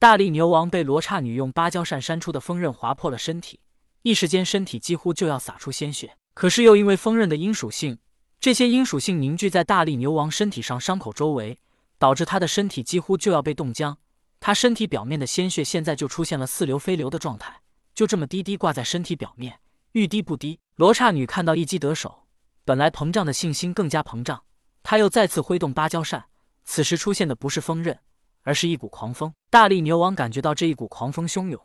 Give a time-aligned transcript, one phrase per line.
[0.00, 3.60] 大力牛王被罗刹女用芭蕉扇扇出的风刃划破了身体，
[4.00, 6.16] 一时间身体几乎就要洒出鲜血。
[6.32, 7.98] 可是又因为风刃的阴属性，
[8.40, 11.58] 这些阴属性凝聚在大力牛王身体上伤口周围，
[11.98, 13.98] 导致他的身体几乎就要被冻僵。
[14.40, 17.60] 他身体表面的鲜血现在就出现了似流非流的状态，
[17.94, 19.58] 就这么滴滴挂在身体表面，
[19.92, 20.58] 欲滴不滴。
[20.76, 22.20] 罗刹女看到一击得手，
[22.64, 24.44] 本来膨胀的信心更加膨胀，
[24.82, 26.24] 她又再次挥动芭蕉扇。
[26.64, 27.98] 此时出现的不是风刃，
[28.42, 29.32] 而是一股狂风。
[29.50, 31.60] 大力牛王感觉到这一股狂风汹涌，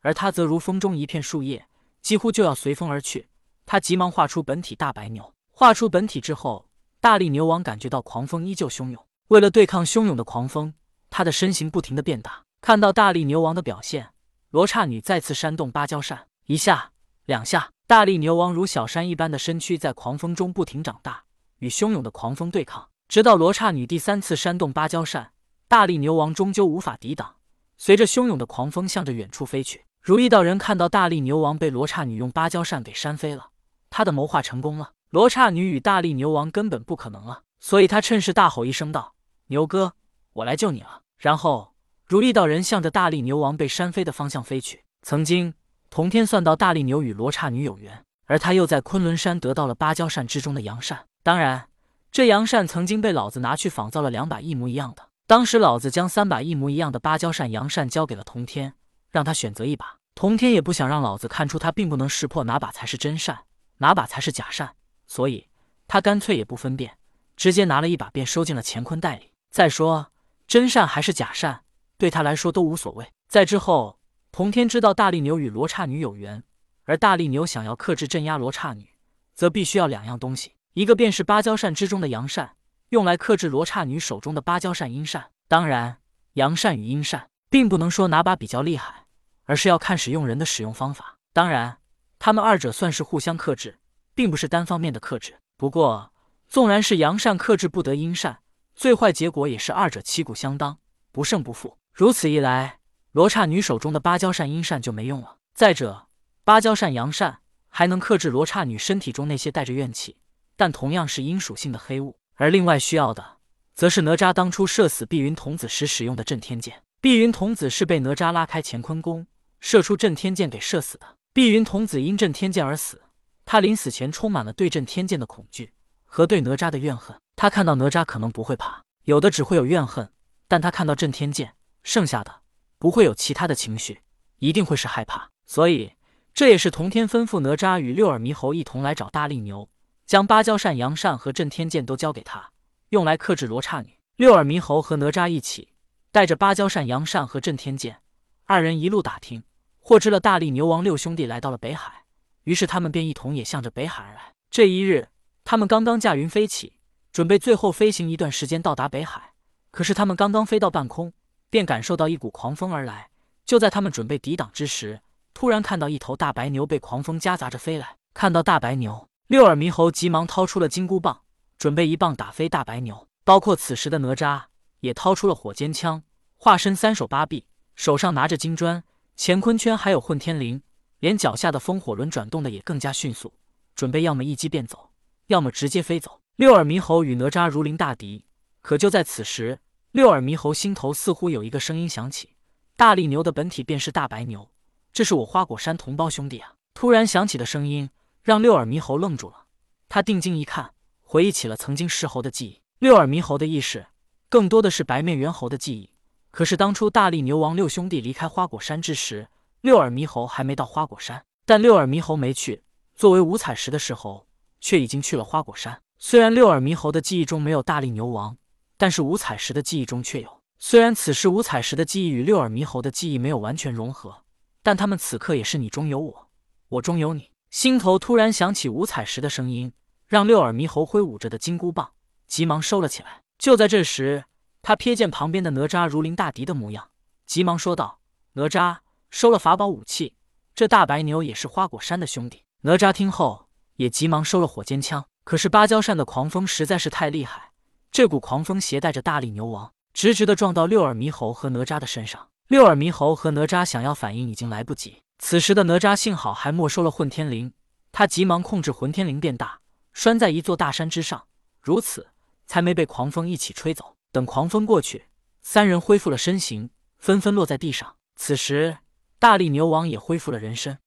[0.00, 1.66] 而他则如风中一片树叶，
[2.02, 3.28] 几乎就要随风而去。
[3.66, 5.34] 他急忙画出本体大白牛。
[5.50, 6.68] 画出本体之后，
[7.00, 9.04] 大力牛王感觉到狂风依旧汹涌。
[9.28, 10.72] 为了对抗汹涌的狂风，
[11.10, 12.44] 他的身形不停的变大。
[12.60, 14.10] 看到大力牛王的表现，
[14.50, 16.92] 罗刹女再次扇动芭蕉扇，一下、
[17.26, 21.24] 两下，大力牛王如小山一般的身躯在狂风中不停长大，
[21.58, 22.88] 与汹涌的狂风对抗。
[23.06, 25.32] 直到罗刹女第三次扇动芭蕉扇，
[25.68, 27.34] 大力牛王终究无法抵挡，
[27.76, 29.84] 随着汹涌的狂风向着远处飞去。
[30.00, 33.50] 如意道人看到大力牛王被罗刹女用芭蕉扇给扇飞了，
[33.90, 34.92] 他的谋划成功了。
[35.10, 39.12] 罗刹女与大力牛王根本不可能了，所以他趁势大吼一声道
[39.48, 39.92] ：“牛哥，
[40.32, 41.74] 我来救你了！”然后
[42.06, 44.84] 如意道人向着大力牛王被扇飞的方向飞去。
[45.02, 45.52] 曾经，
[45.90, 51.68] 同天算到大力牛与罗刹女有缘，而他又在昆仑山得到了芭蕉扇之中的阳扇，当然。
[52.10, 55.07] 这阳扇曾经被老子拿去仿造了两把一模一样的。
[55.28, 58.72] 当时老子将三把一模一样的芭蕉扇阳扇交给了童天，
[59.10, 59.98] 让他选择一把。
[60.14, 63.40] 童天也不想让老子看出他并不能识破哪把才是真扇，
[63.76, 64.74] 哪把才是假扇，
[65.06, 65.46] 所以
[65.86, 66.96] 他干脆也不分辨，
[67.36, 69.30] 直接拿了一把便收进了乾坤袋里。
[69.50, 70.10] 再说
[70.46, 71.62] 真扇还是假扇，
[71.98, 73.06] 对他来说都无所谓。
[73.28, 73.98] 在之后，
[74.32, 76.42] 童天知道大力牛与罗刹女有缘，
[76.84, 78.88] 而大力牛想要克制镇压罗刹女，
[79.34, 80.54] 则必须要两样东西。
[80.72, 82.54] 一个便是芭蕉扇之中的阳扇，
[82.90, 85.30] 用来克制罗刹女手中的芭蕉扇阴扇。
[85.46, 85.98] 当然，
[86.34, 89.06] 阳扇与阴扇并不能说哪把比较厉害，
[89.44, 91.18] 而是要看使用人的使用方法。
[91.32, 91.78] 当然，
[92.18, 93.78] 他们二者算是互相克制，
[94.14, 95.38] 并不是单方面的克制。
[95.56, 96.12] 不过，
[96.48, 98.40] 纵然是阳扇克制不得阴扇，
[98.74, 100.78] 最坏结果也是二者旗鼓相当，
[101.12, 101.76] 不胜不负。
[101.92, 102.78] 如此一来，
[103.12, 105.36] 罗刹女手中的芭蕉扇阴扇就没用了。
[105.52, 106.08] 再者，
[106.44, 110.16] 芭蕉扇阳扇还能克制罗刹女身体中那些带着怨气。
[110.56, 113.38] 但同样是阴属性的黑雾，而另外需要的，
[113.74, 116.84] 则是哪吒当初射死碧云童子时使用的震天剑。
[117.00, 119.26] 碧云童子是被哪吒拉开乾坤宫，
[119.58, 121.16] 射出震天剑给射死的。
[121.32, 123.02] 碧云童子因震天剑而死，
[123.44, 125.72] 他临死前充满了对震天剑的恐惧
[126.04, 127.16] 和对哪吒的怨恨。
[127.34, 130.08] 他看到哪吒可能不会怕，有的只会有怨恨，
[130.46, 132.42] 但他看到震天剑，剩下的
[132.78, 134.02] 不会有其他的情绪，
[134.38, 135.28] 一定会是害怕。
[135.44, 135.94] 所以
[136.32, 139.68] 这也是童天吩咐哪吒与六耳猕猴一同来找大力牛。
[140.08, 142.50] 将芭蕉扇、阳扇和震天剑都交给他，
[142.88, 143.98] 用来克制罗刹女。
[144.16, 145.68] 六耳猕猴和哪吒一起
[146.10, 148.00] 带着芭蕉扇、阳扇和震天剑，
[148.46, 149.42] 二人一路打听，
[149.78, 152.04] 获知了大力牛王六兄弟来到了北海，
[152.44, 154.32] 于是他们便一同也向着北海而来。
[154.50, 155.08] 这一日，
[155.44, 156.78] 他们刚刚驾云飞起，
[157.12, 159.34] 准备最后飞行一段时间到达北海。
[159.70, 161.12] 可是他们刚刚飞到半空，
[161.50, 163.10] 便感受到一股狂风而来。
[163.44, 165.02] 就在他们准备抵挡之时，
[165.34, 167.96] 突然看到一头大白牛被狂风夹杂着飞来。
[168.14, 169.07] 看到大白牛。
[169.28, 171.20] 六耳猕猴急忙掏出了金箍棒，
[171.58, 173.06] 准备一棒打飞大白牛。
[173.24, 174.44] 包括此时的哪吒
[174.80, 176.02] 也掏出了火尖枪，
[176.38, 177.44] 化身三手八臂，
[177.74, 178.82] 手上拿着金砖、
[179.18, 180.62] 乾坤圈，还有混天绫，
[181.00, 183.34] 连脚下的风火轮转动的也更加迅速，
[183.74, 184.92] 准备要么一击便走，
[185.26, 186.22] 要么直接飞走。
[186.36, 188.24] 六耳猕猴与哪吒如临大敌，
[188.62, 189.58] 可就在此时，
[189.90, 192.30] 六耳猕猴心头似乎有一个声音响起
[192.78, 194.48] ：“大力牛的本体便是大白牛，
[194.90, 197.90] 这是我花果山同胞兄弟啊！”突然响起的声音。
[198.28, 199.46] 让六耳猕猴愣住了，
[199.88, 202.60] 他定睛一看，回忆起了曾经狮猴的记忆。
[202.78, 203.86] 六耳猕猴的意识
[204.28, 205.88] 更多的是白面猿猴的记忆。
[206.30, 209.30] 可是当初大力牛王六兄弟离开花果山之时，
[209.62, 211.24] 六耳猕猴还没到花果山。
[211.46, 212.62] 但六耳猕猴没去，
[212.94, 214.26] 作为五彩石的石猴，
[214.60, 215.80] 却已经去了花果山。
[215.96, 218.36] 虽然六耳猕猴的记忆中没有大力牛王，
[218.76, 220.42] 但是五彩石的记忆中却有。
[220.58, 224.24] 虽然此时五彩石的记忆与六耳猕猴的记忆没有完全融合，
[224.62, 226.28] 但他们此刻也是你中有我，
[226.68, 227.30] 我中有你。
[227.50, 229.72] 心头突然响起五彩石的声音，
[230.06, 231.90] 让六耳猕猴挥舞着的金箍棒
[232.26, 233.22] 急忙收了起来。
[233.38, 234.24] 就在这时，
[234.62, 236.90] 他瞥见旁边的哪吒如临大敌的模样，
[237.26, 238.00] 急忙说道
[238.34, 238.78] ：“哪吒，
[239.10, 240.14] 收了法宝武器，
[240.54, 245.06] 这大白牛也是花果山的兄弟。”哪吒听后也急忙收了火尖枪。
[245.24, 247.52] 可是芭蕉扇的狂风实在是太厉害，
[247.90, 252.28] 这股狂风携带着大力牛王，直直的撞到六耳猕猴和哪吒的身上。
[252.48, 255.02] 六耳猕猴和哪吒想要反应已经来不及。
[255.18, 257.52] 此时的哪吒幸好还没收了混天绫，
[257.90, 259.60] 他急忙控制混天绫变大，
[259.92, 261.26] 拴在一座大山之上，
[261.60, 262.08] 如此
[262.46, 263.96] 才没被狂风一起吹走。
[264.12, 265.06] 等狂风过去，
[265.42, 267.96] 三人恢复了身形，纷纷落在地上。
[268.16, 268.78] 此时，
[269.18, 270.78] 大力牛王也恢复了人身。